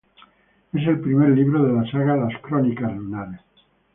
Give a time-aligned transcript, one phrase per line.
[0.73, 3.41] Es el primer libro de la saga Las Crónicas Lunares.